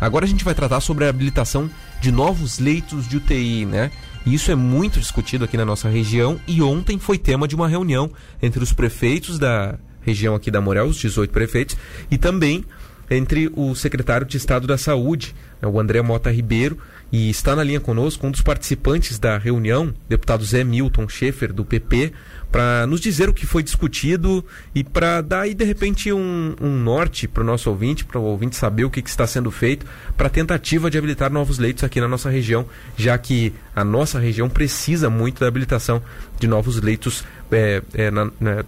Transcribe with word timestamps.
Agora 0.00 0.24
a 0.24 0.28
gente 0.28 0.44
vai 0.44 0.54
tratar 0.54 0.80
sobre 0.80 1.04
a 1.04 1.08
habilitação 1.08 1.70
de 2.00 2.10
novos 2.10 2.58
leitos 2.58 3.06
de 3.06 3.18
UTI, 3.18 3.66
né? 3.66 3.90
E 4.24 4.34
isso 4.34 4.50
é 4.50 4.54
muito 4.54 4.98
discutido 4.98 5.44
aqui 5.44 5.56
na 5.56 5.64
nossa 5.64 5.88
região 5.88 6.40
e 6.46 6.62
ontem 6.62 6.98
foi 6.98 7.18
tema 7.18 7.46
de 7.46 7.54
uma 7.54 7.68
reunião 7.68 8.10
entre 8.42 8.62
os 8.62 8.72
prefeitos 8.72 9.38
da 9.38 9.78
região 10.02 10.34
aqui 10.34 10.50
da 10.50 10.60
Morel, 10.60 10.86
os 10.86 10.96
18 10.96 11.30
prefeitos, 11.30 11.76
e 12.10 12.16
também 12.16 12.64
entre 13.10 13.50
o 13.56 13.74
secretário 13.74 14.26
de 14.26 14.36
Estado 14.36 14.66
da 14.68 14.78
Saúde, 14.78 15.34
né, 15.60 15.68
o 15.68 15.80
André 15.80 16.00
Mota 16.00 16.30
Ribeiro, 16.30 16.78
e 17.10 17.28
está 17.28 17.56
na 17.56 17.64
linha 17.64 17.80
conosco 17.80 18.24
um 18.24 18.30
dos 18.30 18.40
participantes 18.40 19.18
da 19.18 19.36
reunião, 19.36 19.92
deputado 20.08 20.44
Zé 20.44 20.62
Milton 20.62 21.08
Schaefer, 21.08 21.52
do 21.52 21.64
PP, 21.64 22.12
para 22.50 22.86
nos 22.86 23.00
dizer 23.00 23.28
o 23.28 23.34
que 23.34 23.46
foi 23.46 23.62
discutido 23.62 24.44
e 24.74 24.82
para 24.82 25.20
dar 25.20 25.42
aí, 25.42 25.54
de 25.54 25.64
repente, 25.64 26.12
um, 26.12 26.54
um 26.60 26.70
norte 26.70 27.28
para 27.28 27.42
o 27.42 27.46
nosso 27.46 27.70
ouvinte, 27.70 28.04
para 28.04 28.18
o 28.18 28.24
ouvinte 28.24 28.56
saber 28.56 28.84
o 28.84 28.90
que, 28.90 29.00
que 29.00 29.08
está 29.08 29.26
sendo 29.26 29.50
feito 29.50 29.86
para 30.16 30.26
a 30.26 30.30
tentativa 30.30 30.90
de 30.90 30.98
habilitar 30.98 31.32
novos 31.32 31.58
leitos 31.58 31.84
aqui 31.84 32.00
na 32.00 32.08
nossa 32.08 32.28
região, 32.28 32.66
já 32.96 33.16
que 33.16 33.54
a 33.74 33.84
nossa 33.84 34.18
região 34.18 34.48
precisa 34.48 35.08
muito 35.08 35.40
da 35.40 35.46
habilitação 35.46 36.02
de 36.38 36.48
novos 36.48 36.80
leitos 36.80 37.24
é, 37.52 37.82
é, 37.94 38.10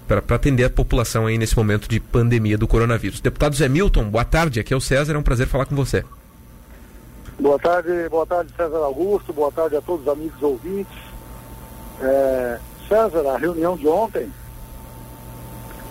para 0.07 0.37
atender 0.37 0.65
a 0.65 0.71
população 0.71 1.27
aí 1.27 1.37
nesse 1.37 1.57
momento 1.57 1.89
de 1.89 1.99
pandemia 1.99 2.57
do 2.57 2.69
coronavírus. 2.69 3.21
Deputado 3.21 3.57
Zé 3.57 3.69
Milton, 3.69 4.09
boa 4.09 4.25
tarde, 4.25 4.61
aqui 4.61 4.73
é 4.73 4.77
o 4.77 4.81
César, 4.81 5.15
é 5.15 5.19
um 5.19 5.23
prazer 5.23 5.47
falar 5.47 5.67
com 5.67 5.75
você. 5.75 6.05
Boa 7.41 7.59
tarde, 7.59 8.09
boa 8.09 8.27
tarde 8.27 8.53
César 8.57 8.79
Augusto, 8.79 9.33
boa 9.33 9.51
tarde 9.51 9.77
a 9.77 9.81
todos 9.81 10.07
os 10.07 10.13
amigos 10.13 10.41
ouvintes. 10.41 10.97
É, 12.01 12.59
César, 12.89 13.27
a 13.27 13.37
reunião 13.37 13.77
de 13.77 13.87
ontem 13.87 14.31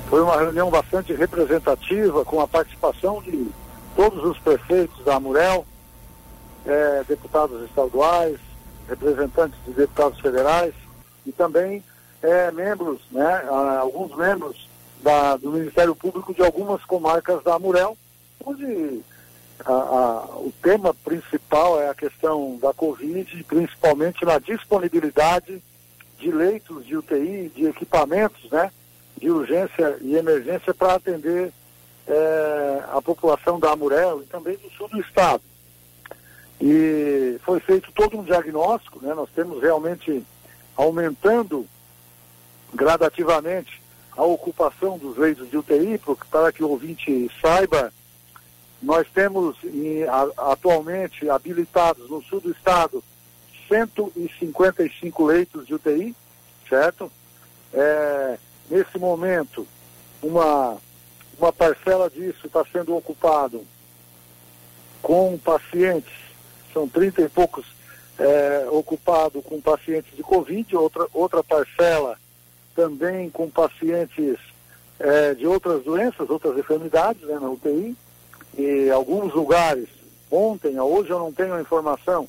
foi 0.09 0.21
uma 0.21 0.37
reunião 0.37 0.69
bastante 0.69 1.13
representativa 1.13 2.25
com 2.25 2.41
a 2.41 2.47
participação 2.47 3.21
de 3.21 3.49
todos 3.95 4.23
os 4.23 4.37
prefeitos 4.39 5.03
da 5.05 5.15
Amurel, 5.15 5.65
é, 6.65 7.03
deputados 7.07 7.63
estaduais, 7.63 8.37
representantes 8.89 9.57
de 9.65 9.71
deputados 9.71 10.19
federais 10.19 10.73
e 11.25 11.31
também 11.31 11.83
é, 12.21 12.51
membros, 12.51 12.99
né, 13.09 13.43
alguns 13.79 14.15
membros 14.15 14.69
da, 15.01 15.37
do 15.37 15.51
Ministério 15.51 15.95
Público 15.95 16.33
de 16.33 16.41
algumas 16.41 16.83
comarcas 16.85 17.41
da 17.43 17.55
Amurel, 17.55 17.97
onde 18.45 19.01
a, 19.65 19.71
a, 19.71 20.25
o 20.37 20.53
tema 20.61 20.93
principal 20.93 21.81
é 21.81 21.89
a 21.89 21.95
questão 21.95 22.57
da 22.61 22.73
Covid, 22.73 23.43
principalmente 23.45 24.25
na 24.25 24.39
disponibilidade 24.39 25.61
de 26.21 26.31
leitos 26.31 26.85
de 26.85 26.95
UTI, 26.95 27.51
de 27.53 27.65
equipamentos, 27.65 28.49
né, 28.51 28.71
de 29.17 29.29
urgência 29.29 29.97
e 30.01 30.15
emergência 30.15 30.73
para 30.73 30.95
atender 30.95 31.51
é, 32.07 32.83
a 32.93 33.01
população 33.01 33.59
da 33.59 33.71
Amurel 33.71 34.21
e 34.21 34.25
também 34.27 34.55
do 34.57 34.69
sul 34.71 34.87
do 34.87 35.01
estado. 35.01 35.41
E 36.61 37.39
foi 37.43 37.59
feito 37.59 37.91
todo 37.91 38.19
um 38.19 38.23
diagnóstico, 38.23 38.99
né, 39.01 39.13
nós 39.15 39.29
temos 39.35 39.61
realmente 39.61 40.23
aumentando 40.77 41.67
gradativamente 42.73 43.81
a 44.15 44.23
ocupação 44.23 44.97
dos 44.97 45.17
leitos 45.17 45.49
de 45.49 45.57
UTI, 45.57 45.99
para 46.29 46.51
que 46.51 46.63
o 46.63 46.69
ouvinte 46.69 47.31
saiba, 47.41 47.91
nós 48.81 49.07
temos 49.13 49.55
em, 49.63 50.03
a, 50.03 50.51
atualmente 50.51 51.27
habilitados 51.29 52.09
no 52.09 52.21
sul 52.21 52.39
do 52.41 52.51
estado 52.51 53.03
155 53.71 55.25
leitos 55.25 55.65
de 55.65 55.75
UTI, 55.75 56.13
certo? 56.67 57.09
É, 57.73 58.37
nesse 58.69 58.97
momento, 58.97 59.65
uma, 60.21 60.77
uma 61.39 61.53
parcela 61.53 62.09
disso 62.09 62.47
está 62.47 62.65
sendo 62.65 62.95
ocupado 62.97 63.63
com 65.01 65.37
pacientes, 65.37 66.13
são 66.73 66.87
30 66.87 67.21
e 67.21 67.29
poucos 67.29 67.65
é, 68.19 68.67
ocupado 68.69 69.41
com 69.41 69.61
pacientes 69.61 70.15
de 70.15 70.21
Covid, 70.21 70.75
outra, 70.75 71.07
outra 71.13 71.41
parcela 71.41 72.19
também 72.75 73.29
com 73.29 73.49
pacientes 73.49 74.37
é, 74.99 75.33
de 75.33 75.47
outras 75.47 75.83
doenças, 75.83 76.29
outras 76.29 76.57
enfermidades 76.57 77.21
né, 77.23 77.39
na 77.39 77.49
UTI, 77.49 77.95
e 78.57 78.89
alguns 78.91 79.33
lugares, 79.33 79.87
ontem, 80.29 80.77
hoje 80.77 81.09
eu 81.09 81.19
não 81.19 81.31
tenho 81.31 81.53
a 81.53 81.61
informação, 81.61 82.27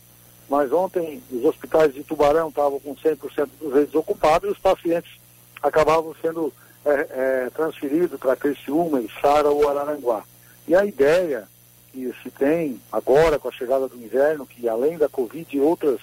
mas 0.48 0.72
ontem 0.72 1.22
os 1.30 1.44
hospitais 1.44 1.94
de 1.94 2.04
Tubarão 2.04 2.48
estavam 2.48 2.78
com 2.80 2.94
100% 2.94 3.48
dos 3.60 3.72
leitos 3.72 3.94
ocupados 3.94 4.48
e 4.48 4.52
os 4.52 4.58
pacientes 4.58 5.18
acabavam 5.62 6.14
sendo 6.20 6.52
é, 6.84 6.90
é, 6.90 7.50
transferidos 7.54 8.18
para 8.18 8.36
Criciúma, 8.36 9.02
Sara 9.20 9.48
ou 9.48 9.68
Araranguá. 9.68 10.24
E 10.66 10.74
a 10.74 10.84
ideia 10.84 11.48
que 11.92 12.12
se 12.22 12.30
tem 12.30 12.80
agora 12.90 13.38
com 13.38 13.48
a 13.48 13.52
chegada 13.52 13.86
do 13.88 13.96
inverno, 13.96 14.46
que 14.46 14.68
além 14.68 14.96
da 14.96 15.08
Covid 15.08 15.46
e 15.54 15.60
outras 15.60 16.00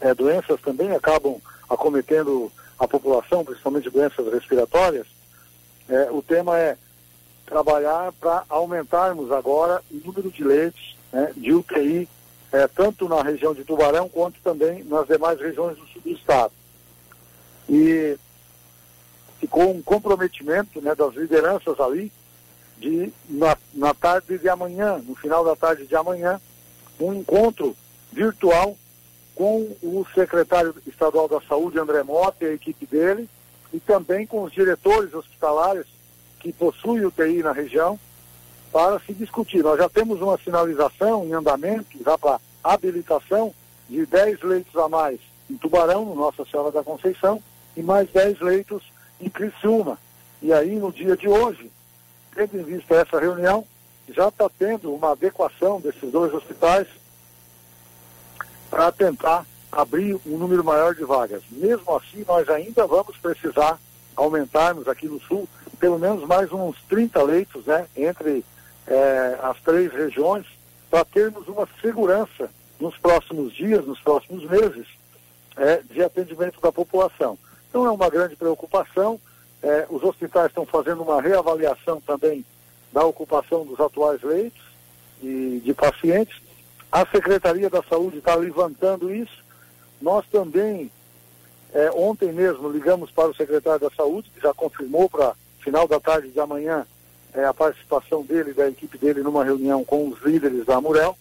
é, 0.00 0.14
doenças 0.14 0.60
também 0.60 0.92
acabam 0.92 1.36
acometendo 1.68 2.50
a 2.78 2.88
população, 2.88 3.44
principalmente 3.44 3.90
doenças 3.90 4.32
respiratórias, 4.32 5.06
é, 5.88 6.10
o 6.10 6.22
tema 6.22 6.58
é 6.58 6.76
trabalhar 7.44 8.12
para 8.20 8.44
aumentarmos 8.48 9.32
agora 9.32 9.82
o 9.90 10.06
número 10.06 10.30
de 10.30 10.44
leitos 10.44 10.96
né, 11.12 11.32
de 11.36 11.52
UTI, 11.52 12.08
é, 12.52 12.66
tanto 12.66 13.08
na 13.08 13.22
região 13.22 13.54
de 13.54 13.64
Tubarão 13.64 14.08
quanto 14.08 14.40
também 14.40 14.82
nas 14.84 15.06
demais 15.06 15.38
regiões 15.40 15.76
do 15.76 15.86
sul 15.86 16.02
do 16.02 16.10
estado. 16.10 16.52
E 17.68 18.16
ficou 19.40 19.70
um 19.70 19.82
comprometimento 19.82 20.80
né, 20.80 20.94
das 20.94 21.14
lideranças 21.14 21.78
ali 21.78 22.10
de, 22.78 23.12
na, 23.28 23.56
na 23.74 23.92
tarde 23.92 24.38
de 24.38 24.48
amanhã, 24.48 24.98
no 24.98 25.14
final 25.14 25.44
da 25.44 25.54
tarde 25.54 25.86
de 25.86 25.94
amanhã, 25.94 26.40
um 26.98 27.12
encontro 27.12 27.76
virtual 28.12 28.76
com 29.34 29.76
o 29.82 30.04
secretário 30.14 30.74
estadual 30.86 31.28
da 31.28 31.40
Saúde, 31.42 31.78
André 31.78 32.02
Mota, 32.02 32.44
e 32.44 32.48
a 32.48 32.54
equipe 32.54 32.86
dele, 32.86 33.28
e 33.72 33.78
também 33.78 34.26
com 34.26 34.42
os 34.42 34.52
diretores 34.52 35.14
hospitalares 35.14 35.86
que 36.40 36.52
possuem 36.52 37.04
UTI 37.04 37.42
na 37.42 37.52
região, 37.52 37.98
para 38.72 38.98
se 39.00 39.12
discutir. 39.12 39.62
Nós 39.62 39.78
já 39.78 39.88
temos 39.88 40.20
uma 40.20 40.38
sinalização 40.38 41.24
em 41.24 41.32
andamento, 41.32 42.02
já 42.04 42.16
para 42.16 42.40
habilitação, 42.62 43.54
de 43.88 44.04
10 44.04 44.42
leitos 44.42 44.76
a 44.76 44.88
mais 44.88 45.18
em 45.50 45.56
Tubarão, 45.56 46.04
no 46.04 46.14
Nossa 46.14 46.44
Senhora 46.44 46.70
da 46.70 46.84
Conceição, 46.84 47.42
e 47.76 47.82
mais 47.82 48.10
10 48.10 48.40
leitos 48.40 48.82
em 49.20 49.30
Criciúma. 49.30 49.98
E 50.42 50.52
aí, 50.52 50.76
no 50.76 50.92
dia 50.92 51.16
de 51.16 51.26
hoje, 51.26 51.70
tendo 52.34 52.58
em 52.58 52.64
vista 52.64 52.94
essa 52.94 53.18
reunião, 53.18 53.64
já 54.08 54.28
está 54.28 54.48
tendo 54.58 54.92
uma 54.92 55.12
adequação 55.12 55.80
desses 55.80 56.10
dois 56.12 56.32
hospitais 56.32 56.86
para 58.70 58.92
tentar 58.92 59.46
abrir 59.72 60.18
um 60.26 60.38
número 60.38 60.62
maior 60.62 60.94
de 60.94 61.04
vagas. 61.04 61.42
Mesmo 61.50 61.96
assim, 61.96 62.24
nós 62.26 62.48
ainda 62.48 62.86
vamos 62.86 63.16
precisar 63.16 63.78
aumentarmos 64.14 64.88
aqui 64.88 65.06
no 65.06 65.20
Sul 65.20 65.48
pelo 65.78 65.98
menos 65.98 66.26
mais 66.26 66.50
uns 66.52 66.76
30 66.88 67.22
leitos, 67.22 67.64
né, 67.64 67.86
entre 67.96 68.44
é, 68.88 69.38
as 69.42 69.60
três 69.60 69.92
regiões, 69.92 70.46
para 70.90 71.04
termos 71.04 71.46
uma 71.48 71.68
segurança 71.80 72.50
nos 72.80 72.96
próximos 72.96 73.54
dias, 73.54 73.84
nos 73.84 74.00
próximos 74.00 74.44
meses, 74.44 74.86
é, 75.56 75.82
de 75.90 76.02
atendimento 76.02 76.60
da 76.60 76.72
população. 76.72 77.38
Então 77.68 77.86
é 77.86 77.90
uma 77.90 78.08
grande 78.08 78.36
preocupação. 78.36 79.20
É, 79.62 79.86
os 79.90 80.02
hospitais 80.02 80.46
estão 80.46 80.64
fazendo 80.64 81.02
uma 81.02 81.20
reavaliação 81.20 82.00
também 82.00 82.44
da 82.92 83.04
ocupação 83.04 83.66
dos 83.66 83.78
atuais 83.78 84.22
leitos 84.22 84.62
e 85.22 85.60
de 85.64 85.74
pacientes 85.74 86.40
a 86.90 87.06
Secretaria 87.06 87.68
da 87.68 87.82
Saúde 87.82 88.18
está 88.18 88.34
levantando 88.34 89.14
isso. 89.14 89.44
Nós 90.00 90.24
também, 90.30 90.90
é, 91.72 91.90
ontem 91.90 92.32
mesmo, 92.32 92.70
ligamos 92.70 93.10
para 93.10 93.28
o 93.28 93.34
secretário 93.34 93.80
da 93.80 93.94
Saúde, 93.94 94.30
que 94.30 94.40
já 94.40 94.54
confirmou 94.54 95.08
para 95.08 95.34
final 95.60 95.86
da 95.86 96.00
tarde 96.00 96.30
de 96.30 96.40
amanhã 96.40 96.86
é, 97.34 97.44
a 97.44 97.54
participação 97.54 98.22
dele 98.22 98.52
da 98.52 98.68
equipe 98.68 98.98
dele 98.98 99.22
numa 99.22 99.44
reunião 99.44 99.84
com 99.84 100.08
os 100.08 100.20
líderes 100.22 100.64
da 100.64 100.80
Murel. 100.80 101.16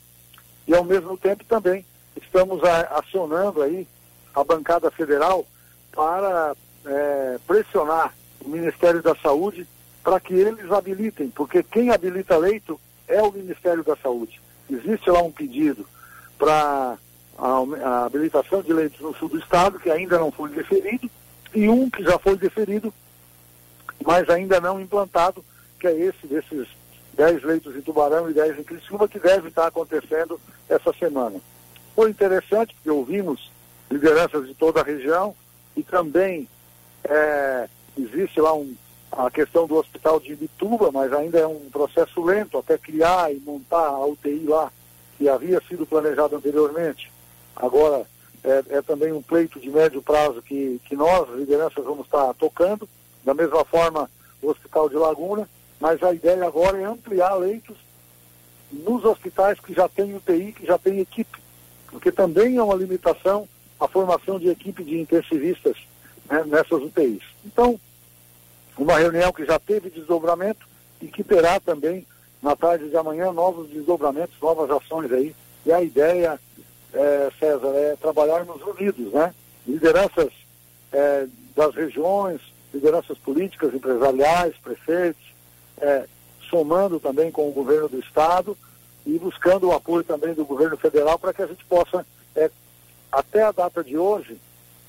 E, 0.67 0.75
ao 0.75 0.83
mesmo 0.83 1.17
tempo, 1.17 1.43
também 1.45 1.85
estamos 2.15 2.63
a, 2.63 2.99
acionando 2.99 3.61
aí 3.61 3.87
a 4.33 4.43
bancada 4.43 4.91
federal 4.91 5.45
para 5.91 6.55
é, 6.85 7.39
pressionar 7.47 8.13
o 8.43 8.49
Ministério 8.49 9.01
da 9.01 9.15
Saúde 9.15 9.67
para 10.03 10.19
que 10.19 10.33
eles 10.33 10.71
habilitem, 10.71 11.29
porque 11.29 11.61
quem 11.61 11.89
habilita 11.91 12.37
leito 12.37 12.79
é 13.07 13.21
o 13.21 13.31
Ministério 13.31 13.83
da 13.83 13.95
Saúde. 13.97 14.39
Existe 14.69 15.09
lá 15.09 15.21
um 15.21 15.31
pedido 15.31 15.85
para 16.37 16.97
a, 17.37 17.47
a, 17.83 18.05
habilitação 18.05 18.61
de 18.61 18.71
leitos 18.71 19.01
no 19.01 19.13
sul 19.15 19.29
do 19.29 19.39
estado, 19.39 19.79
que 19.79 19.89
ainda 19.89 20.17
não 20.17 20.31
foi 20.31 20.49
deferido, 20.49 21.09
e 21.53 21.67
um 21.67 21.89
que 21.89 22.03
já 22.03 22.17
foi 22.19 22.37
deferido, 22.37 22.93
mas 24.05 24.29
ainda 24.29 24.61
não 24.61 24.79
implantado, 24.79 25.43
que 25.79 25.87
é 25.87 25.93
esse 25.93 26.27
desses 26.27 26.67
10 27.13 27.43
leitos 27.43 27.75
em 27.75 27.81
Tubarão 27.81 28.29
e 28.29 28.33
10 28.33 28.59
em 28.59 28.63
Criciúma, 28.63 29.07
que 29.07 29.19
deve 29.19 29.49
estar 29.49 29.67
acontecendo 29.67 30.39
essa 30.69 30.93
semana. 30.93 31.39
Foi 31.95 32.09
interessante, 32.09 32.73
porque 32.75 32.89
ouvimos 32.89 33.51
lideranças 33.89 34.47
de 34.47 34.53
toda 34.53 34.81
a 34.81 34.83
região 34.83 35.35
e 35.75 35.83
também 35.83 36.47
é, 37.03 37.67
existe 37.97 38.39
lá 38.39 38.53
um, 38.53 38.75
a 39.11 39.31
questão 39.31 39.65
do 39.65 39.75
hospital 39.75 40.19
de 40.19 40.33
Ibituba, 40.33 40.91
mas 40.91 41.11
ainda 41.13 41.39
é 41.39 41.47
um 41.47 41.69
processo 41.71 42.23
lento 42.23 42.57
até 42.57 42.77
criar 42.77 43.33
e 43.33 43.39
montar 43.39 43.87
a 43.87 44.05
UTI 44.05 44.45
lá 44.45 44.71
que 45.17 45.27
havia 45.27 45.59
sido 45.67 45.85
planejado 45.85 46.35
anteriormente, 46.35 47.11
agora 47.55 48.05
é, 48.43 48.77
é, 48.77 48.81
também 48.81 49.11
um 49.11 49.21
pleito 49.21 49.59
de 49.59 49.69
médio 49.69 50.01
prazo 50.01 50.41
que, 50.41 50.79
que 50.85 50.95
nós, 50.95 51.27
lideranças, 51.35 51.83
vamos 51.83 52.05
estar 52.05 52.33
tocando. 52.35 52.87
Da 53.23 53.33
mesma 53.33 53.65
forma, 53.65 54.09
o 54.41 54.49
Hospital 54.49 54.87
de 54.87 54.95
Laguna, 54.95 55.49
mas 55.79 56.01
a 56.03 56.13
ideia 56.13 56.45
agora 56.45 56.77
é 56.79 56.83
ampliar 56.83 57.35
leitos 57.35 57.77
nos 58.71 59.03
hospitais 59.05 59.59
que 59.59 59.73
já 59.73 59.87
têm 59.87 60.15
UTI, 60.15 60.51
que 60.51 60.65
já 60.65 60.77
têm 60.77 60.99
equipe, 60.99 61.39
porque 61.89 62.11
também 62.11 62.57
é 62.57 62.63
uma 62.63 62.75
limitação 62.75 63.47
a 63.79 63.87
formação 63.87 64.39
de 64.39 64.49
equipe 64.49 64.83
de 64.83 64.99
intensivistas 64.99 65.77
né, 66.29 66.43
nessas 66.45 66.81
UTIs. 66.81 67.21
Então, 67.45 67.79
uma 68.77 68.97
reunião 68.97 69.31
que 69.31 69.45
já 69.45 69.59
teve 69.59 69.89
desdobramento 69.89 70.67
e 71.01 71.07
que 71.07 71.23
terá 71.23 71.59
também 71.59 72.05
na 72.41 72.55
tarde 72.55 72.89
de 72.89 72.97
amanhã 72.97 73.31
novos 73.31 73.69
desdobramentos, 73.69 74.35
novas 74.41 74.69
ações 74.69 75.11
aí. 75.11 75.35
E 75.65 75.71
a 75.71 75.81
ideia, 75.81 76.39
é, 76.93 77.29
César, 77.39 77.73
é 77.75 77.95
trabalharmos 77.95 78.61
unidos, 78.61 79.11
né? 79.13 79.33
Lideranças 79.67 80.31
é, 80.91 81.27
das 81.55 81.75
regiões, 81.75 82.39
lideranças 82.73 83.17
políticas, 83.17 83.73
empresariais, 83.73 84.55
prefeitos, 84.63 85.21
é, 85.79 86.05
somando 86.49 86.99
também 86.99 87.31
com 87.31 87.47
o 87.47 87.51
governo 87.51 87.89
do 87.89 87.99
Estado 87.99 88.57
e 89.05 89.17
buscando 89.17 89.67
o 89.67 89.73
apoio 89.73 90.03
também 90.03 90.33
do 90.33 90.45
governo 90.45 90.77
federal 90.77 91.17
para 91.17 91.33
que 91.33 91.41
a 91.41 91.47
gente 91.47 91.63
possa, 91.65 92.05
é, 92.35 92.49
até 93.11 93.43
a 93.43 93.51
data 93.51 93.83
de 93.83 93.97
hoje, 93.97 94.39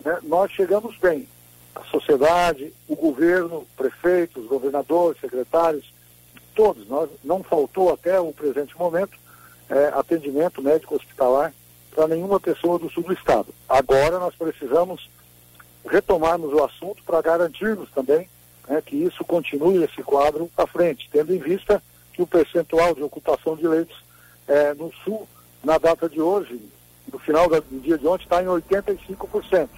né, 0.05 0.19
nós 0.23 0.51
chegamos 0.53 0.97
bem. 0.99 1.29
A 1.75 1.85
sociedade, 1.85 2.73
o 2.89 2.97
governo, 2.97 3.67
prefeitos, 3.77 4.47
governadores, 4.47 5.21
secretários, 5.21 5.93
todos. 6.55 6.89
Nós, 6.89 7.09
não 7.23 7.43
faltou 7.45 7.93
até 7.93 8.19
o 8.19 8.33
presente 8.33 8.77
momento 8.77 9.17
é, 9.69 9.93
atendimento 9.95 10.63
médico 10.63 10.97
hospitalar 10.97 11.53
para 11.95 12.09
nenhuma 12.09 12.41
pessoa 12.41 12.79
do 12.79 12.91
sul 12.91 13.05
do 13.05 13.13
estado. 13.13 13.55
Agora 13.69 14.19
nós 14.19 14.35
precisamos 14.35 15.09
retomarmos 15.89 16.53
o 16.53 16.65
assunto 16.65 17.03
para 17.05 17.23
garantirmos 17.23 17.91
também 17.91 18.29
né, 18.69 18.83
que 18.85 18.97
isso 18.97 19.25
continue 19.25 19.83
esse 19.83 20.03
quadro 20.03 20.51
à 20.57 20.67
frente, 20.67 21.09
tendo 21.11 21.35
em 21.35 21.39
vista 21.39 21.83
que 22.13 22.23
o 22.23 22.27
percentual 22.27 22.95
de 22.95 23.03
ocupação 23.03 23.57
de 23.57 23.67
leitos 23.67 23.97
é, 24.47 24.75
no 24.75 24.93
sul, 25.05 25.29
na 25.65 25.79
data 25.79 26.09
de 26.09 26.21
hoje, 26.21 26.61
no 27.13 27.19
final 27.19 27.49
do 27.49 27.81
dia 27.81 27.97
de 27.97 28.07
ontem, 28.07 28.25
está 28.25 28.43
em 28.43 28.47
85%. 28.47 29.69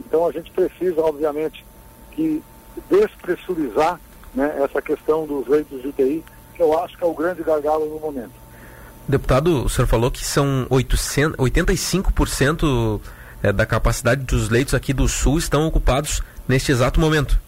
Então 0.00 0.26
a 0.26 0.32
gente 0.32 0.50
precisa, 0.50 1.00
obviamente, 1.00 1.64
que 2.12 2.42
despressurizar 2.88 4.00
né, 4.34 4.60
essa 4.62 4.80
questão 4.82 5.26
dos 5.26 5.46
leitos 5.46 5.80
de 5.80 5.88
UTI, 5.88 6.24
que 6.54 6.62
eu 6.62 6.78
acho 6.78 6.96
que 6.96 7.04
é 7.04 7.06
o 7.06 7.14
grande 7.14 7.42
gargalo 7.42 7.86
no 7.86 7.98
momento. 7.98 8.32
Deputado, 9.06 9.64
o 9.64 9.68
senhor 9.68 9.86
falou 9.86 10.10
que 10.10 10.24
são 10.24 10.66
800, 10.68 11.36
85% 11.38 13.00
é, 13.42 13.52
da 13.52 13.64
capacidade 13.64 14.22
dos 14.22 14.50
leitos 14.50 14.74
aqui 14.74 14.92
do 14.92 15.08
Sul 15.08 15.38
estão 15.38 15.66
ocupados 15.66 16.22
neste 16.46 16.70
exato 16.72 17.00
momento. 17.00 17.40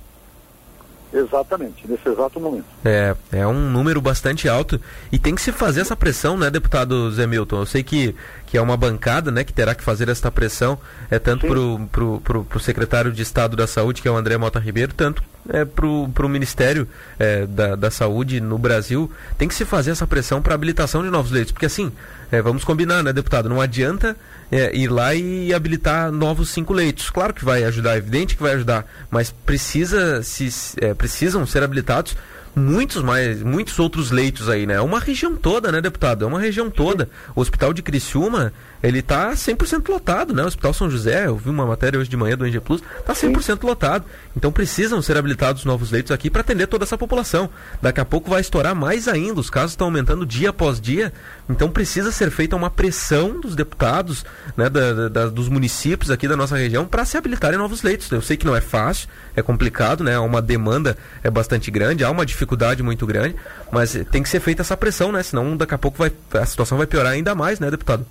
Exatamente, 1.12 1.86
nesse 1.88 2.08
exato 2.08 2.38
momento. 2.38 2.64
É, 2.84 3.14
é 3.32 3.46
um 3.46 3.68
número 3.68 4.00
bastante 4.00 4.48
alto 4.48 4.80
e 5.10 5.18
tem 5.18 5.34
que 5.34 5.42
se 5.42 5.50
fazer 5.50 5.80
essa 5.80 5.96
pressão, 5.96 6.36
né, 6.36 6.50
deputado 6.50 7.10
Zé 7.10 7.26
Milton? 7.26 7.60
Eu 7.60 7.66
sei 7.66 7.82
que, 7.82 8.14
que 8.46 8.56
é 8.56 8.62
uma 8.62 8.76
bancada, 8.76 9.30
né, 9.30 9.42
que 9.42 9.52
terá 9.52 9.74
que 9.74 9.82
fazer 9.82 10.08
essa 10.08 10.30
pressão, 10.30 10.78
é 11.10 11.18
tanto 11.18 11.46
para 11.46 11.58
o 11.58 11.88
pro, 11.90 12.20
pro, 12.20 12.44
pro 12.44 12.60
secretário 12.60 13.12
de 13.12 13.22
Estado 13.22 13.56
da 13.56 13.66
Saúde, 13.66 14.00
que 14.00 14.08
é 14.08 14.10
o 14.10 14.16
André 14.16 14.36
Mota 14.36 14.60
Ribeiro, 14.60 14.94
tanto 14.94 15.22
é, 15.48 15.64
para 15.64 15.86
o 15.86 16.28
Ministério 16.28 16.86
é, 17.18 17.46
da, 17.46 17.74
da 17.74 17.90
Saúde 17.90 18.40
no 18.40 18.58
Brasil. 18.58 19.10
Tem 19.36 19.48
que 19.48 19.54
se 19.54 19.64
fazer 19.64 19.90
essa 19.90 20.06
pressão 20.06 20.40
para 20.40 20.54
habilitação 20.54 21.02
de 21.02 21.10
novos 21.10 21.32
leitos, 21.32 21.52
porque 21.52 21.66
assim, 21.66 21.90
é, 22.30 22.40
vamos 22.40 22.64
combinar, 22.64 23.02
né, 23.02 23.12
deputado? 23.12 23.48
Não 23.48 23.60
adianta 23.60 24.16
é, 24.50 24.74
ir 24.76 24.88
lá 24.88 25.14
e 25.14 25.52
habilitar 25.52 26.10
novos 26.12 26.50
cinco 26.50 26.72
leitos. 26.72 27.10
Claro 27.10 27.34
que 27.34 27.44
vai 27.44 27.64
ajudar, 27.64 27.94
é 27.94 27.98
evidente 27.98 28.36
que 28.36 28.42
vai 28.42 28.52
ajudar, 28.52 28.86
mas 29.10 29.30
precisa 29.30 30.22
se, 30.22 30.48
é, 30.80 30.94
precisam 30.94 31.46
ser 31.46 31.62
habilitados 31.62 32.16
muitos 32.54 33.02
mais, 33.02 33.42
muitos 33.42 33.78
outros 33.78 34.10
leitos 34.10 34.48
aí, 34.48 34.66
né? 34.66 34.74
É 34.74 34.80
uma 34.80 34.98
região 34.98 35.36
toda, 35.36 35.70
né, 35.70 35.80
deputado? 35.80 36.24
É 36.24 36.28
uma 36.28 36.40
região 36.40 36.70
toda. 36.70 37.08
O 37.34 37.40
Hospital 37.40 37.72
de 37.72 37.82
Criciúma, 37.82 38.52
ele 38.82 39.02
tá 39.02 39.32
100% 39.32 39.88
lotado, 39.88 40.32
né? 40.32 40.42
O 40.42 40.46
Hospital 40.46 40.72
São 40.72 40.90
José, 40.90 41.26
eu 41.26 41.36
vi 41.36 41.50
uma 41.50 41.66
matéria 41.66 41.98
hoje 41.98 42.08
de 42.08 42.16
manhã 42.16 42.36
do 42.36 42.46
NG 42.46 42.60
Plus, 42.60 42.82
tá 43.04 43.12
100% 43.12 43.62
lotado. 43.64 44.04
Então 44.34 44.50
precisam 44.50 45.02
ser 45.02 45.16
habilitados 45.16 45.64
novos 45.64 45.90
leitos 45.90 46.10
aqui 46.12 46.30
para 46.30 46.40
atender 46.40 46.66
toda 46.66 46.84
essa 46.84 46.96
população. 46.96 47.50
Daqui 47.82 48.00
a 48.00 48.04
pouco 48.04 48.30
vai 48.30 48.40
estourar 48.40 48.74
mais 48.74 49.06
ainda, 49.06 49.40
os 49.40 49.50
casos 49.50 49.72
estão 49.72 49.88
aumentando 49.88 50.24
dia 50.24 50.50
após 50.50 50.80
dia. 50.80 51.12
Então 51.48 51.70
precisa 51.70 52.10
ser 52.10 52.30
feita 52.30 52.56
uma 52.56 52.70
pressão 52.70 53.38
dos 53.40 53.54
deputados, 53.54 54.24
né, 54.56 54.70
da, 54.70 55.08
da, 55.08 55.26
dos 55.26 55.48
municípios 55.48 56.10
aqui 56.10 56.26
da 56.26 56.36
nossa 56.36 56.56
região 56.56 56.86
para 56.86 57.04
se 57.04 57.18
habilitarem 57.18 57.58
novos 57.58 57.82
leitos. 57.82 58.10
Eu 58.10 58.22
sei 58.22 58.36
que 58.36 58.46
não 58.46 58.56
é 58.56 58.60
fácil, 58.60 59.08
é 59.36 59.42
complicado, 59.42 60.02
né? 60.02 60.14
Há 60.14 60.20
uma 60.20 60.40
demanda 60.40 60.96
é 61.22 61.30
bastante 61.30 61.70
grande, 61.70 62.02
há 62.02 62.10
uma 62.10 62.24
dificuldade 62.24 62.82
muito 62.82 63.06
grande, 63.06 63.36
mas 63.70 63.98
tem 64.10 64.22
que 64.22 64.28
ser 64.28 64.40
feita 64.40 64.62
essa 64.62 64.76
pressão, 64.76 65.12
né? 65.12 65.22
Senão 65.22 65.56
daqui 65.56 65.74
a 65.74 65.78
pouco 65.78 65.98
vai, 65.98 66.12
a 66.32 66.46
situação 66.46 66.78
vai 66.78 66.86
piorar 66.86 67.12
ainda 67.12 67.34
mais, 67.34 67.60
né, 67.60 67.70
deputado? 67.70 68.06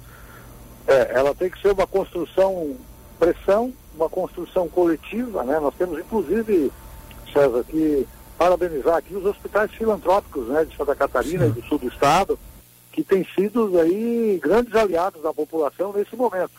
É, 0.90 1.12
ela 1.14 1.36
tem 1.36 1.52
que 1.52 1.62
ser 1.62 1.72
uma 1.72 1.86
construção, 1.86 2.76
pressão, 3.20 3.72
uma 3.96 4.10
construção 4.10 4.68
coletiva, 4.68 5.44
né? 5.44 5.60
Nós 5.60 5.76
temos 5.76 6.00
inclusive, 6.00 6.72
César, 7.32 7.64
que 7.64 8.08
parabenizar 8.40 8.96
aqui 8.96 9.16
os 9.16 9.24
hospitais 9.24 9.70
filantrópicos, 9.72 10.48
né, 10.48 10.66
de 10.66 10.76
Santa 10.76 10.96
Catarina 10.96 11.46
Sim. 11.46 11.52
e 11.52 11.54
do 11.62 11.68
sul 11.68 11.78
do 11.78 11.90
estado, 11.90 12.40
que 12.92 13.04
têm 13.04 13.24
sido 13.36 13.80
aí 13.80 14.40
grandes 14.42 14.74
aliados 14.74 15.22
da 15.22 15.32
população 15.32 15.94
nesse 15.94 16.16
momento. 16.16 16.54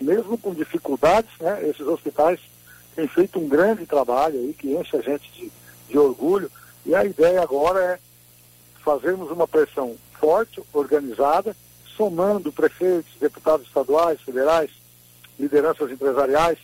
Mesmo 0.00 0.36
com 0.36 0.52
dificuldades, 0.52 1.30
né, 1.38 1.68
esses 1.68 1.86
hospitais 1.86 2.40
tem 2.96 3.06
feito 3.06 3.38
um 3.38 3.46
grande 3.46 3.86
trabalho 3.86 4.40
aí 4.40 4.56
que 4.58 4.74
enche 4.74 4.96
a 4.96 5.00
gente 5.00 5.30
de, 5.30 5.52
de 5.88 5.98
orgulho. 5.98 6.50
E 6.84 6.96
a 6.96 7.04
ideia 7.04 7.40
agora 7.42 7.78
é 7.78 7.98
fazermos 8.82 9.30
uma 9.30 9.46
pressão 9.46 9.94
forte, 10.18 10.60
organizada, 10.72 11.54
somando 11.98 12.52
prefeitos, 12.52 13.10
deputados 13.20 13.66
estaduais, 13.66 14.20
federais, 14.20 14.70
lideranças 15.38 15.90
empresariais, 15.90 16.58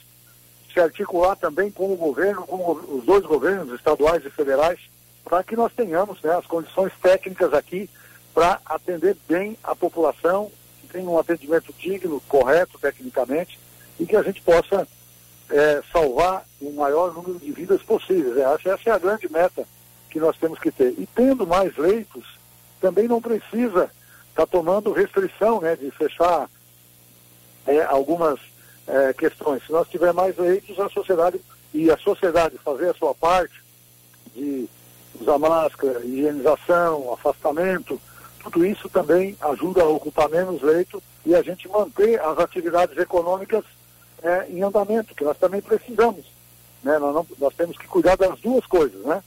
se 0.72 0.78
articular 0.78 1.34
também 1.36 1.70
com 1.72 1.92
o 1.92 1.96
governo, 1.96 2.46
com 2.46 2.72
os 2.72 3.04
dois 3.04 3.24
governos, 3.26 3.74
estaduais 3.74 4.24
e 4.24 4.30
federais, 4.30 4.78
para 5.24 5.42
que 5.42 5.56
nós 5.56 5.72
tenhamos 5.72 6.22
né, 6.22 6.32
as 6.36 6.46
condições 6.46 6.92
técnicas 7.02 7.52
aqui 7.52 7.90
para 8.32 8.60
atender 8.64 9.16
bem 9.28 9.58
a 9.62 9.74
população, 9.74 10.50
que 10.80 10.88
tenha 10.88 11.08
um 11.08 11.18
atendimento 11.18 11.72
digno, 11.78 12.22
correto 12.28 12.78
tecnicamente, 12.78 13.58
e 13.98 14.06
que 14.06 14.16
a 14.16 14.22
gente 14.22 14.40
possa 14.40 14.86
é, 15.50 15.82
salvar 15.92 16.44
o 16.60 16.72
maior 16.72 17.12
número 17.12 17.38
de 17.38 17.50
vidas 17.50 17.82
possíveis. 17.82 18.36
É, 18.36 18.42
essa, 18.42 18.70
essa 18.70 18.90
é 18.90 18.92
a 18.92 18.98
grande 18.98 19.30
meta 19.30 19.66
que 20.10 20.20
nós 20.20 20.36
temos 20.36 20.58
que 20.60 20.70
ter. 20.70 20.94
E 20.98 21.08
tendo 21.14 21.46
mais 21.46 21.76
leitos, 21.76 22.24
também 22.80 23.08
não 23.08 23.20
precisa 23.20 23.90
estar 24.34 24.46
tá 24.46 24.46
tomando 24.46 24.92
restrição 24.92 25.60
né, 25.60 25.76
de 25.76 25.90
fechar 25.92 26.50
é, 27.66 27.82
algumas 27.84 28.40
é, 28.86 29.12
questões. 29.12 29.64
Se 29.64 29.72
nós 29.72 29.88
tiver 29.88 30.12
mais 30.12 30.36
leitos, 30.36 30.78
a 30.80 30.88
sociedade 30.90 31.40
e 31.72 31.90
a 31.90 31.96
sociedade 31.96 32.58
fazer 32.58 32.90
a 32.90 32.94
sua 32.94 33.14
parte 33.14 33.62
de 34.34 34.68
usar 35.20 35.38
máscara, 35.38 36.04
higienização, 36.04 37.12
afastamento, 37.12 38.00
tudo 38.42 38.66
isso 38.66 38.88
também 38.88 39.36
ajuda 39.40 39.82
a 39.82 39.88
ocupar 39.88 40.28
menos 40.28 40.60
leito 40.60 41.02
e 41.24 41.34
a 41.34 41.42
gente 41.42 41.68
manter 41.68 42.20
as 42.20 42.38
atividades 42.38 42.98
econômicas 42.98 43.64
é, 44.22 44.46
em 44.50 44.62
andamento, 44.62 45.14
que 45.14 45.24
nós 45.24 45.38
também 45.38 45.62
precisamos. 45.62 46.26
Né? 46.82 46.98
Nós, 46.98 47.14
não, 47.14 47.26
nós, 47.38 47.54
temos 47.54 47.78
que 47.78 47.86
cuidar 47.86 48.16
das 48.16 48.38
duas 48.40 48.66
coisas, 48.66 49.00
né? 49.04 49.22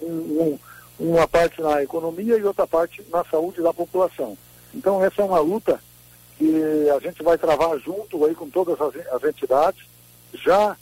Um, 0.00 0.08
um, 0.08 0.58
uma 0.98 1.26
parte 1.26 1.60
na 1.60 1.82
economia 1.82 2.36
e 2.36 2.44
outra 2.44 2.66
parte 2.66 3.04
na 3.10 3.24
saúde 3.24 3.62
da 3.62 3.72
população. 3.72 4.36
Então 4.74 5.04
essa 5.04 5.22
é 5.22 5.24
uma 5.24 5.40
luta 5.40 5.80
que 6.38 6.88
a 6.90 6.98
gente 6.98 7.22
vai 7.22 7.36
travar 7.38 7.78
junto 7.78 8.24
aí 8.24 8.34
com 8.34 8.48
todas 8.48 8.80
as, 8.80 8.94
as 9.08 9.24
entidades. 9.24 9.82
Já 10.34 10.76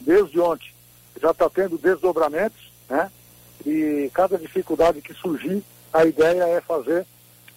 desde 0.00 0.38
ontem 0.40 0.72
já 1.20 1.30
está 1.30 1.48
tendo 1.50 1.78
desdobramentos, 1.78 2.70
né? 2.88 3.10
E 3.66 4.10
cada 4.14 4.38
dificuldade 4.38 5.02
que 5.02 5.12
surgir, 5.12 5.64
a 5.92 6.04
ideia 6.04 6.44
é 6.44 6.60
fazer 6.60 7.04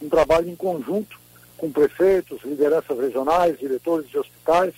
um 0.01 0.09
trabalho 0.09 0.49
em 0.49 0.55
conjunto 0.55 1.19
com 1.57 1.71
prefeitos, 1.71 2.41
lideranças 2.43 2.97
regionais, 2.97 3.59
diretores 3.59 4.09
de 4.09 4.17
hospitais, 4.17 4.73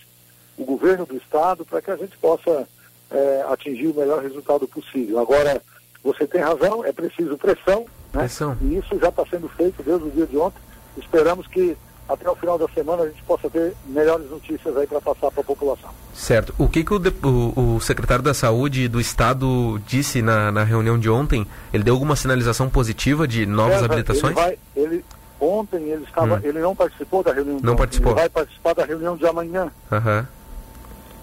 o 0.58 0.66
governo 0.66 1.06
do 1.06 1.16
Estado, 1.16 1.66
para 1.66 1.82
que 1.82 1.92
a 1.92 1.96
gente 1.96 2.18
possa 2.18 2.68
é, 3.10 3.46
atingir 3.48 3.88
o 3.88 3.94
melhor 3.94 4.22
resultado 4.22 4.68
possível. 4.68 5.20
Agora, 5.20 5.62
você 6.04 6.28
tem 6.28 6.42
razão, 6.42 6.84
é 6.86 6.92
preciso 6.92 7.38
pressão, 7.38 7.82
né? 8.14 8.22
pressão. 8.22 8.58
e 8.62 8.78
isso 8.78 9.00
já 9.00 9.10
está 9.10 9.26
sendo 9.26 9.48
feito 9.50 9.82
desde 9.84 10.08
o 10.08 10.12
dia 10.12 10.28
de 10.28 10.38
ontem. 10.38 10.60
Esperamos 10.98 11.48
que 11.48 11.76
até 12.08 12.30
o 12.30 12.36
final 12.36 12.58
da 12.58 12.68
semana 12.68 13.04
a 13.04 13.08
gente 13.08 13.24
possa 13.24 13.50
ter 13.50 13.74
melhores 13.86 14.30
notícias 14.30 14.76
aí 14.76 14.86
para 14.86 15.00
passar 15.00 15.32
para 15.32 15.42
a 15.42 15.44
população. 15.44 15.90
Certo. 16.14 16.54
O 16.60 16.68
que, 16.68 16.84
que 16.84 16.94
o, 16.94 17.02
o, 17.24 17.76
o, 17.76 17.80
secretário 17.80 18.24
da 18.24 18.34
Saúde 18.34 18.88
do 18.88 19.00
Estado 19.00 19.80
disse 19.88 20.22
na, 20.22 20.52
na 20.52 20.64
reunião 20.64 21.00
de 21.00 21.10
ontem? 21.10 21.48
Ele 21.74 21.84
deu 21.84 21.94
alguma 21.94 22.16
sinalização 22.16 22.70
positiva 22.70 23.28
de 23.28 23.46
novas 23.46 23.82
habilitações? 23.82 24.36
Ele 24.36 24.46
vai, 24.46 24.58
ele, 24.76 25.06
Ontem 25.44 25.90
ele 25.90 26.04
estava, 26.06 26.36
hum. 26.36 26.42
ele 26.42 26.60
não 26.60 26.74
participou 26.74 27.22
da 27.22 27.34
reunião. 27.34 27.60
Não 27.62 27.76
participou. 27.76 28.14
Ele 28.14 28.22
vai 28.22 28.30
participar 28.30 28.74
da 28.74 28.86
reunião 28.86 29.18
de 29.18 29.28
amanhã. 29.28 29.72
Uhum. 29.92 30.26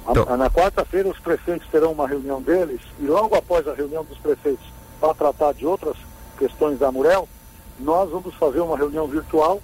Então... 0.08 0.36
Na 0.36 0.50
quarta-feira 0.50 1.08
os 1.08 1.18
prefeitos 1.18 1.68
terão 1.68 1.92
uma 1.92 2.06
reunião 2.06 2.40
deles 2.40 2.80
e 2.98 3.04
logo 3.04 3.34
após 3.34 3.66
a 3.68 3.74
reunião 3.74 4.04
dos 4.04 4.18
prefeitos 4.18 4.64
para 5.00 5.14
tratar 5.14 5.52
de 5.52 5.66
outras 5.66 5.96
questões 6.38 6.78
da 6.78 6.90
Murel, 6.90 7.28
nós 7.78 8.10
vamos 8.10 8.34
fazer 8.34 8.60
uma 8.60 8.76
reunião 8.76 9.06
virtual, 9.06 9.60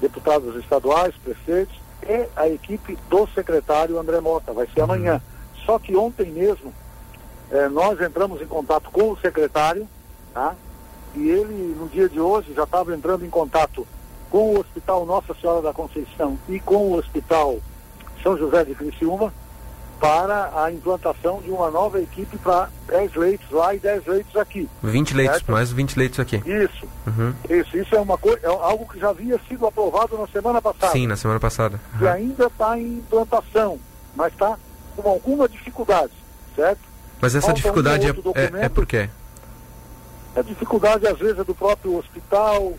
deputados 0.00 0.56
estaduais, 0.56 1.14
prefeitos 1.22 1.74
e 2.02 2.28
a 2.36 2.48
equipe 2.48 2.98
do 3.08 3.26
secretário 3.28 3.98
André 3.98 4.20
Mota. 4.20 4.52
Vai 4.52 4.66
ser 4.66 4.80
uhum. 4.80 4.84
amanhã. 4.84 5.22
Só 5.64 5.78
que 5.78 5.96
ontem 5.96 6.30
mesmo 6.30 6.72
eh, 7.50 7.68
nós 7.68 8.00
entramos 8.00 8.42
em 8.42 8.46
contato 8.46 8.90
com 8.90 9.12
o 9.12 9.18
secretário, 9.18 9.88
tá? 10.34 10.56
E 11.14 11.28
ele, 11.28 11.76
no 11.78 11.88
dia 11.88 12.08
de 12.08 12.18
hoje, 12.18 12.52
já 12.54 12.64
estava 12.64 12.94
entrando 12.94 13.24
em 13.24 13.30
contato 13.30 13.86
com 14.30 14.54
o 14.54 14.60
Hospital 14.60 15.04
Nossa 15.04 15.34
Senhora 15.34 15.60
da 15.60 15.72
Conceição 15.72 16.38
e 16.48 16.58
com 16.58 16.90
o 16.90 16.96
Hospital 16.96 17.58
São 18.22 18.36
José 18.36 18.64
de 18.64 18.74
Criciúma 18.74 19.32
para 20.02 20.50
a 20.64 20.72
implantação 20.72 21.40
de 21.40 21.48
uma 21.48 21.70
nova 21.70 22.00
equipe 22.00 22.36
para 22.38 22.68
10 22.88 23.14
leitos 23.14 23.48
lá 23.52 23.72
e 23.72 23.78
10 23.78 24.04
leitos 24.04 24.36
aqui. 24.36 24.68
20 24.82 25.14
leitos, 25.14 25.36
certo? 25.36 25.52
mais 25.52 25.70
20 25.70 25.96
leitos 25.96 26.18
aqui. 26.18 26.42
Isso. 26.44 26.88
Uhum. 27.06 27.32
Isso, 27.48 27.76
isso 27.76 27.94
é 27.94 28.00
uma 28.00 28.18
coisa, 28.18 28.40
é 28.42 28.48
algo 28.48 28.84
que 28.92 28.98
já 28.98 29.10
havia 29.10 29.38
sido 29.48 29.64
aprovado 29.64 30.18
na 30.18 30.26
semana 30.26 30.60
passada. 30.60 30.90
Sim, 30.90 31.06
na 31.06 31.14
semana 31.14 31.38
passada. 31.38 31.80
Uhum. 31.94 32.00
E 32.04 32.08
ainda 32.08 32.46
está 32.46 32.76
em 32.76 32.94
implantação, 32.94 33.78
mas 34.16 34.32
está 34.32 34.58
com 34.96 35.08
alguma 35.08 35.48
dificuldade, 35.48 36.12
certo? 36.56 36.80
Mas 37.20 37.36
essa 37.36 37.46
Falta 37.46 37.60
dificuldade 37.60 38.10
um 38.10 38.32
é, 38.34 38.62
é, 38.62 38.64
é 38.64 38.68
por 38.68 38.84
quê? 38.84 39.08
A 40.34 40.42
dificuldade, 40.42 41.06
às 41.06 41.16
vezes, 41.16 41.38
é 41.38 41.44
do 41.44 41.54
próprio 41.54 41.96
hospital, 41.96 42.72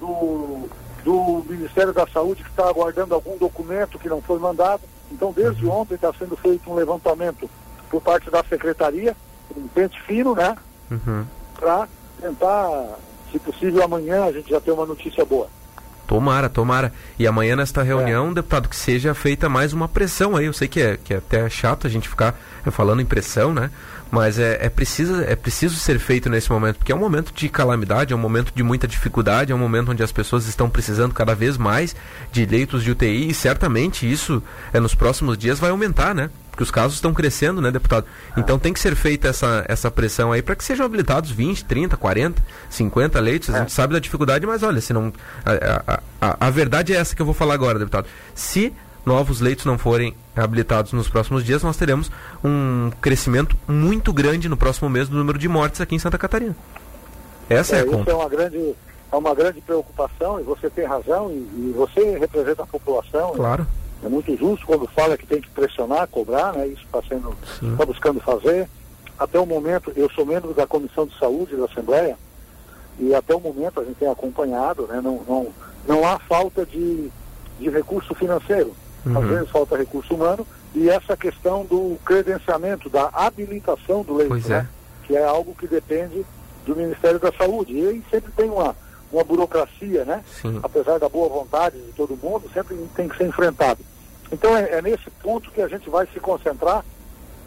do, 0.00 0.66
do 1.04 1.44
Ministério 1.46 1.92
da 1.92 2.06
Saúde, 2.06 2.42
que 2.42 2.48
está 2.48 2.66
aguardando 2.66 3.14
algum 3.14 3.36
documento 3.36 3.98
que 3.98 4.08
não 4.08 4.22
foi 4.22 4.38
mandado. 4.38 4.80
Então, 5.10 5.32
desde 5.32 5.66
uhum. 5.66 5.80
ontem 5.80 5.94
está 5.94 6.12
sendo 6.12 6.36
feito 6.36 6.70
um 6.70 6.74
levantamento 6.74 7.48
por 7.90 8.00
parte 8.00 8.30
da 8.30 8.42
secretaria, 8.44 9.16
um 9.56 9.66
pente 9.68 10.00
fino, 10.02 10.34
né? 10.34 10.56
Uhum. 10.90 11.24
Para 11.58 11.88
tentar, 12.20 12.98
se 13.30 13.38
possível, 13.38 13.82
amanhã 13.82 14.24
a 14.24 14.32
gente 14.32 14.50
já 14.50 14.60
ter 14.60 14.70
uma 14.70 14.86
notícia 14.86 15.24
boa. 15.24 15.48
Tomara, 16.06 16.48
tomara. 16.48 16.92
E 17.18 17.26
amanhã 17.26 17.54
nesta 17.54 17.82
reunião, 17.82 18.30
é. 18.30 18.34
deputado, 18.34 18.68
que 18.68 18.74
seja 18.74 19.14
feita 19.14 19.48
mais 19.48 19.72
uma 19.72 19.86
pressão 19.86 20.36
aí. 20.36 20.46
Eu 20.46 20.52
sei 20.52 20.66
que 20.66 20.80
é, 20.80 20.96
que 20.96 21.14
é 21.14 21.18
até 21.18 21.48
chato 21.48 21.86
a 21.86 21.90
gente 21.90 22.08
ficar 22.08 22.34
falando 22.72 23.00
em 23.00 23.06
pressão, 23.06 23.54
né? 23.54 23.70
Mas 24.10 24.38
é, 24.38 24.58
é, 24.60 24.68
preciso, 24.68 25.22
é 25.22 25.36
preciso 25.36 25.76
ser 25.76 25.98
feito 25.98 26.28
nesse 26.28 26.50
momento, 26.50 26.76
porque 26.78 26.90
é 26.90 26.94
um 26.94 26.98
momento 26.98 27.32
de 27.32 27.48
calamidade, 27.48 28.12
é 28.12 28.16
um 28.16 28.18
momento 28.18 28.52
de 28.54 28.62
muita 28.62 28.88
dificuldade, 28.88 29.52
é 29.52 29.54
um 29.54 29.58
momento 29.58 29.92
onde 29.92 30.02
as 30.02 30.10
pessoas 30.10 30.46
estão 30.46 30.68
precisando 30.68 31.14
cada 31.14 31.34
vez 31.34 31.56
mais 31.56 31.94
de 32.32 32.44
leitos 32.44 32.82
de 32.82 32.90
UTI 32.90 33.30
e 33.30 33.34
certamente 33.34 34.10
isso 34.10 34.42
é, 34.72 34.80
nos 34.80 34.94
próximos 34.94 35.38
dias 35.38 35.60
vai 35.60 35.70
aumentar, 35.70 36.14
né? 36.14 36.30
Porque 36.50 36.64
os 36.64 36.70
casos 36.70 36.94
estão 36.94 37.14
crescendo, 37.14 37.60
né, 37.60 37.70
deputado? 37.70 38.04
Então 38.36 38.58
tem 38.58 38.72
que 38.72 38.80
ser 38.80 38.96
feita 38.96 39.28
essa, 39.28 39.64
essa 39.68 39.90
pressão 39.90 40.32
aí 40.32 40.42
para 40.42 40.56
que 40.56 40.64
sejam 40.64 40.84
habilitados 40.84 41.30
20, 41.30 41.64
30, 41.64 41.96
40, 41.96 42.42
50 42.68 43.20
leitos. 43.20 43.50
A 43.50 43.58
gente 43.60 43.68
é. 43.68 43.70
sabe 43.70 43.94
da 43.94 44.00
dificuldade, 44.00 44.44
mas 44.44 44.62
olha, 44.62 44.80
se 44.80 44.92
não. 44.92 45.12
A, 45.44 45.52
a, 45.92 46.00
a, 46.20 46.46
a 46.48 46.50
verdade 46.50 46.92
é 46.92 46.96
essa 46.96 47.14
que 47.14 47.22
eu 47.22 47.26
vou 47.26 47.34
falar 47.34 47.54
agora, 47.54 47.78
deputado. 47.78 48.06
Se 48.34 48.74
novos 49.04 49.40
leitos 49.40 49.64
não 49.64 49.78
forem 49.78 50.14
habilitados 50.36 50.92
nos 50.92 51.08
próximos 51.08 51.44
dias, 51.44 51.62
nós 51.62 51.76
teremos 51.76 52.10
um 52.44 52.90
crescimento 53.00 53.56
muito 53.68 54.12
grande 54.12 54.48
no 54.48 54.56
próximo 54.56 54.88
mês 54.88 55.08
do 55.08 55.16
número 55.16 55.38
de 55.38 55.48
mortes 55.48 55.80
aqui 55.80 55.94
em 55.94 55.98
Santa 55.98 56.18
Catarina. 56.18 56.56
Essa 57.48 57.76
é, 57.76 57.78
é 57.80 57.82
a 57.82 57.86
conta. 57.86 58.02
Isso 58.02 58.10
é 58.10 58.14
uma 58.14 58.28
grande, 58.28 58.74
é 59.12 59.16
uma 59.16 59.34
grande 59.34 59.60
preocupação 59.60 60.40
e 60.40 60.42
você 60.42 60.70
tem 60.70 60.84
razão 60.84 61.30
e, 61.30 61.34
e 61.34 61.74
você 61.76 62.18
representa 62.18 62.62
a 62.62 62.66
população. 62.66 63.32
Claro. 63.32 63.66
É 64.02 64.08
muito 64.08 64.34
justo 64.36 64.64
quando 64.66 64.86
fala 64.88 65.16
que 65.16 65.26
tem 65.26 65.40
que 65.40 65.50
pressionar, 65.50 66.08
cobrar, 66.08 66.54
né? 66.54 66.66
Isso 66.68 66.82
está 66.84 67.02
sendo, 67.02 67.34
está 67.62 67.84
buscando 67.84 68.20
fazer. 68.20 68.68
Até 69.18 69.38
o 69.38 69.44
momento, 69.44 69.92
eu 69.94 70.08
sou 70.10 70.24
membro 70.24 70.54
da 70.54 70.66
Comissão 70.66 71.06
de 71.06 71.18
Saúde 71.18 71.54
da 71.56 71.66
Assembleia 71.66 72.16
e 72.98 73.14
até 73.14 73.34
o 73.34 73.40
momento 73.40 73.80
a 73.80 73.84
gente 73.84 73.96
tem 73.96 74.08
acompanhado, 74.08 74.86
né? 74.86 75.00
Não, 75.02 75.20
não, 75.28 75.48
não 75.86 76.08
há 76.08 76.18
falta 76.18 76.64
de, 76.64 77.10
de 77.58 77.68
recurso 77.68 78.14
financeiro. 78.14 78.74
Uhum. 79.04 79.18
Às 79.18 79.28
vezes 79.28 79.50
falta 79.50 79.76
recurso 79.76 80.14
humano 80.14 80.46
e 80.74 80.88
essa 80.88 81.16
questão 81.16 81.64
do 81.64 81.98
credenciamento, 82.04 82.88
da 82.88 83.08
habilitação 83.12 84.02
do 84.02 84.14
leito, 84.14 84.48
né? 84.48 84.66
é. 84.66 85.06
que 85.06 85.16
é 85.16 85.24
algo 85.24 85.54
que 85.54 85.66
depende 85.66 86.24
do 86.66 86.76
Ministério 86.76 87.18
da 87.18 87.32
Saúde. 87.32 87.72
E 87.72 87.88
aí 87.88 88.04
sempre 88.10 88.30
tem 88.32 88.50
uma, 88.50 88.76
uma 89.10 89.24
burocracia, 89.24 90.04
né? 90.04 90.22
Sim. 90.40 90.60
Apesar 90.62 90.98
da 90.98 91.08
boa 91.08 91.28
vontade 91.28 91.78
de 91.78 91.92
todo 91.92 92.18
mundo, 92.22 92.48
sempre 92.52 92.76
tem 92.94 93.08
que 93.08 93.16
ser 93.16 93.26
enfrentado. 93.26 93.80
Então 94.30 94.56
é, 94.56 94.70
é 94.70 94.82
nesse 94.82 95.10
ponto 95.22 95.50
que 95.50 95.60
a 95.60 95.68
gente 95.68 95.88
vai 95.90 96.06
se 96.12 96.20
concentrar 96.20 96.84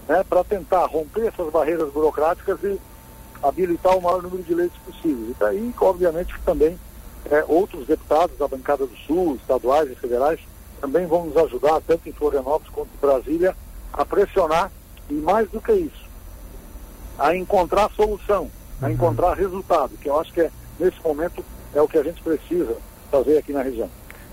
né, 0.08 0.24
para 0.28 0.44
tentar 0.44 0.86
romper 0.86 1.28
essas 1.28 1.50
barreiras 1.52 1.90
burocráticas 1.92 2.60
e 2.64 2.80
habilitar 3.42 3.98
o 3.98 4.02
maior 4.02 4.22
número 4.22 4.44
de 4.44 4.54
leitos 4.54 4.78
possível. 4.80 5.30
E 5.30 5.36
daí, 5.40 5.74
obviamente, 5.80 6.34
que 6.34 6.42
também 6.42 6.78
é, 7.30 7.44
outros 7.48 7.88
deputados 7.88 8.38
da 8.38 8.48
bancada 8.48 8.86
do 8.86 8.96
Sul, 8.98 9.36
estaduais 9.36 9.90
e 9.92 9.96
federais, 9.96 10.40
também 10.84 11.06
vão 11.06 11.28
nos 11.28 11.38
ajudar, 11.38 11.80
tanto 11.88 12.10
em 12.10 12.12
Florianópolis 12.12 12.70
quanto 12.74 12.90
em 12.94 13.00
Brasília, 13.00 13.56
a 13.94 14.04
pressionar 14.04 14.70
e 15.10 15.14
mais 15.14 15.50
do 15.50 15.62
que 15.62 15.72
isso, 15.72 16.10
a 17.18 17.34
encontrar 17.34 17.90
solução, 17.92 18.52
a 18.82 18.88
uhum. 18.88 18.92
encontrar 18.92 19.34
resultado, 19.36 19.92
que 20.02 20.10
eu 20.10 20.20
acho 20.20 20.34
que 20.34 20.42
é, 20.42 20.52
nesse 20.78 21.02
momento 21.02 21.42
é 21.74 21.82
o 21.82 21.88
que 21.88 21.98
a 21.98 22.04
gente 22.04 22.22
precisa 22.22 22.76
fazer 23.10 23.38
aqui 23.38 23.54
na 23.54 23.62
região. 23.62 23.90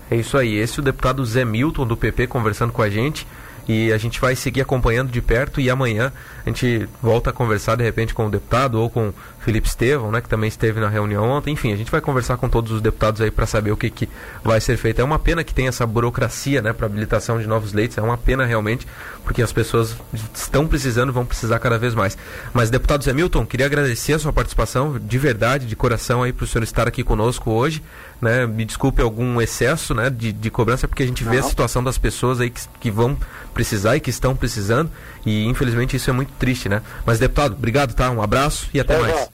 É 0.09 0.17
isso 0.17 0.37
aí. 0.37 0.57
Esse 0.57 0.79
é 0.79 0.81
o 0.81 0.83
deputado 0.83 1.25
Zé 1.25 1.45
Milton 1.45 1.87
do 1.87 1.95
PP 1.95 2.27
conversando 2.27 2.73
com 2.73 2.81
a 2.81 2.89
gente 2.89 3.25
e 3.67 3.91
a 3.91 3.97
gente 3.97 4.19
vai 4.19 4.35
seguir 4.35 4.61
acompanhando 4.61 5.11
de 5.11 5.21
perto 5.21 5.61
e 5.61 5.69
amanhã 5.69 6.11
a 6.45 6.49
gente 6.49 6.87
volta 7.01 7.29
a 7.29 7.33
conversar 7.33 7.75
de 7.75 7.83
repente 7.83 8.13
com 8.13 8.25
o 8.25 8.29
deputado 8.29 8.79
ou 8.79 8.89
com 8.89 9.09
o 9.09 9.13
Felipe 9.39 9.67
Estevão, 9.67 10.11
né, 10.11 10.21
que 10.21 10.29
também 10.29 10.47
esteve 10.47 10.79
na 10.79 10.89
reunião 10.89 11.29
ontem. 11.29 11.53
Enfim, 11.53 11.73
a 11.73 11.75
gente 11.75 11.91
vai 11.91 12.01
conversar 12.01 12.37
com 12.37 12.47
todos 12.47 12.71
os 12.71 12.81
deputados 12.81 13.21
aí 13.21 13.31
para 13.31 13.45
saber 13.45 13.71
o 13.71 13.77
que, 13.77 13.89
que 13.89 14.09
vai 14.43 14.61
ser 14.61 14.77
feito. 14.77 15.01
É 15.01 15.03
uma 15.03 15.17
pena 15.17 15.43
que 15.43 15.53
tem 15.53 15.67
essa 15.67 15.85
burocracia, 15.85 16.61
né, 16.61 16.73
para 16.73 16.85
habilitação 16.85 17.39
de 17.39 17.47
novos 17.47 17.73
leitos. 17.73 17.97
É 17.97 18.01
uma 18.01 18.17
pena 18.17 18.45
realmente, 18.45 18.87
porque 19.23 19.41
as 19.41 19.51
pessoas 19.51 19.95
estão 20.33 20.67
precisando, 20.67 21.11
vão 21.11 21.25
precisar 21.25 21.59
cada 21.59 21.77
vez 21.77 21.95
mais. 21.95 22.17
Mas 22.53 22.69
deputado 22.69 23.03
Zé 23.03 23.13
Milton, 23.13 23.45
queria 23.45 23.65
agradecer 23.65 24.13
a 24.13 24.19
sua 24.19 24.33
participação 24.33 24.99
de 24.99 25.17
verdade, 25.17 25.65
de 25.65 25.75
coração 25.75 26.21
aí 26.21 26.31
para 26.31 26.43
o 26.43 26.47
senhor 26.47 26.63
estar 26.63 26.87
aqui 26.87 27.03
conosco 27.03 27.51
hoje, 27.51 27.81
né? 28.21 28.45
Me 28.45 28.63
desculpe 28.63 29.01
algum 29.01 29.41
excesso, 29.41 29.93
né, 29.93 30.09
de, 30.09 30.31
de 30.31 30.51
cobrança, 30.51 30.87
porque 30.87 31.03
a 31.03 31.05
gente 31.05 31.23
Não. 31.23 31.31
vê 31.31 31.39
a 31.39 31.43
situação 31.43 31.83
das 31.83 31.97
pessoas 31.97 32.39
aí 32.39 32.49
que, 32.49 32.61
que 32.79 32.91
vão 32.91 33.17
precisar 33.53 33.97
e 33.97 33.99
que 33.99 34.09
estão 34.09 34.35
precisando. 34.35 34.91
E 35.25 35.45
infelizmente 35.45 35.95
isso 35.95 36.09
é 36.09 36.13
muito 36.13 36.31
triste, 36.37 36.69
né? 36.69 36.81
Mas, 37.05 37.19
deputado, 37.19 37.53
obrigado, 37.53 37.93
tá? 37.95 38.11
Um 38.11 38.21
abraço 38.21 38.69
e 38.73 38.79
até 38.79 38.97
mais. 38.97 39.29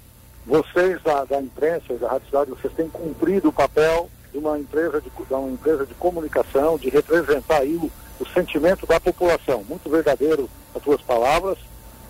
Vocês 0.45 1.01
da, 1.03 1.25
da 1.25 1.41
imprensa 1.41 1.93
da 1.95 2.07
Rádio 2.07 2.25
Cidade, 2.27 2.51
vocês 2.51 2.73
têm 2.73 2.87
cumprido 2.87 3.49
o 3.49 3.53
papel 3.53 4.09
de 4.31 4.37
uma 4.37 4.57
empresa 4.57 5.01
de, 5.01 5.09
de 5.09 5.33
uma 5.33 5.49
empresa 5.49 5.85
de 5.85 5.93
comunicação, 5.95 6.77
de 6.77 6.89
representar 6.89 7.57
aí 7.57 7.75
o, 7.75 7.91
o 8.19 8.25
sentimento 8.33 8.87
da 8.87 8.99
população. 8.99 9.65
Muito 9.67 9.89
verdadeiro 9.89 10.49
as 10.73 10.81
suas 10.81 11.01
palavras. 11.01 11.57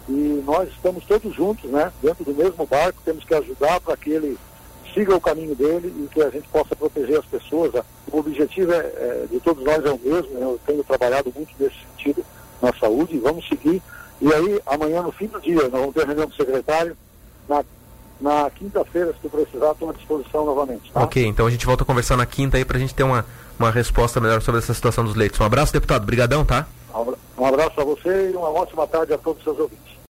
E 0.08 0.42
nós 0.46 0.70
estamos 0.70 1.04
todos 1.06 1.36
juntos, 1.36 1.70
né? 1.70 1.92
Dentro 2.02 2.24
do 2.24 2.34
mesmo 2.34 2.66
barco, 2.66 3.02
temos 3.04 3.26
que 3.26 3.34
ajudar 3.34 3.82
para 3.82 3.98
que 3.98 4.12
ele 4.12 4.38
siga 4.98 5.16
o 5.16 5.22
caminho 5.22 5.54
dele 5.54 5.94
e 6.04 6.08
que 6.12 6.22
a 6.22 6.30
gente 6.32 6.48
possa 6.48 6.76
proteger 6.76 7.20
as 7.20 7.26
pessoas. 7.26 7.72
O 8.12 8.18
objetivo 8.18 8.74
é, 8.74 8.78
é, 8.78 9.28
de 9.30 9.40
todos 9.40 9.64
nós 9.64 9.86
é 9.86 9.92
o 9.92 10.00
mesmo, 10.00 10.34
né? 10.34 10.42
eu 10.42 10.60
tenho 10.66 10.84
trabalhado 10.84 11.32
muito 11.36 11.52
nesse 11.60 11.76
sentido 11.92 12.26
na 12.60 12.74
saúde 12.74 13.16
e 13.16 13.20
vamos 13.20 13.48
seguir. 13.48 13.82
E 14.20 14.34
aí, 14.34 14.60
amanhã, 14.66 15.04
no 15.04 15.12
fim 15.12 15.28
do 15.28 15.40
dia, 15.40 15.62
nós 15.62 15.72
vamos 15.72 15.94
ter 15.94 16.08
reunião 16.08 16.28
com 16.28 16.34
o 16.34 16.36
secretário. 16.36 16.98
Na, 17.48 17.64
na 18.20 18.50
quinta-feira, 18.50 19.14
se 19.14 19.20
tu 19.22 19.30
precisar, 19.30 19.72
estou 19.72 19.92
à 19.92 19.94
disposição 19.94 20.44
novamente. 20.44 20.92
Tá? 20.92 21.04
Ok, 21.04 21.24
então 21.24 21.46
a 21.46 21.52
gente 21.52 21.66
volta 21.68 21.84
a 21.84 21.86
conversar 21.86 22.18
na 22.18 22.26
quinta 22.26 22.58
aí 22.58 22.66
para 22.66 22.78
a 22.78 22.80
gente 22.80 22.96
ter 22.96 23.04
uma, 23.04 23.24
uma 23.60 23.70
resposta 23.70 24.20
melhor 24.20 24.42
sobre 24.42 24.60
essa 24.60 24.74
situação 24.74 25.04
dos 25.04 25.16
leitos. 25.16 25.40
Um 25.40 25.44
abraço, 25.44 25.72
deputado. 25.72 26.02
Obrigadão, 26.02 26.44
tá? 26.44 26.68
Um 27.38 27.46
abraço 27.46 27.80
a 27.80 27.84
você 27.84 28.32
e 28.32 28.36
uma 28.36 28.50
ótima 28.50 28.88
tarde 28.88 29.14
a 29.14 29.18
todos 29.20 29.38
os 29.38 29.44
seus 29.44 29.60
ouvintes. 29.60 29.97